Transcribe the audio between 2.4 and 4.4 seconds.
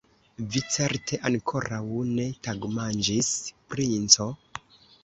tagmanĝis, princo?